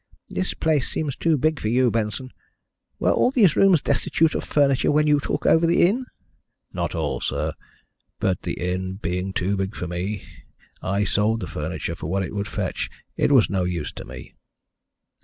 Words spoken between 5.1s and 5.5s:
took